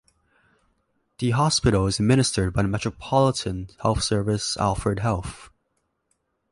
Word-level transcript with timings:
The 1.19 1.29
hospital 1.29 1.85
is 1.85 1.99
administered 1.99 2.53
by 2.53 2.63
the 2.63 2.67
Metropolitan 2.67 3.67
Health 3.83 4.01
Service 4.01 4.57
Alfred 4.57 4.97
Health. 4.97 5.51